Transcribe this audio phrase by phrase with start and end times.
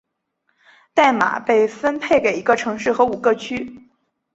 [0.95, 3.87] 代码被分配给一个城市和五个区。